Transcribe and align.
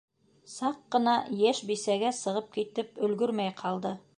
-Саҡ 0.53 0.79
ҡына 0.95 1.13
йәш 1.43 1.61
бисәгә 1.73 2.13
сығып 2.23 2.51
китеп 2.57 2.99
өлгөрмәй 3.09 3.57
ҡалды. 3.65 3.97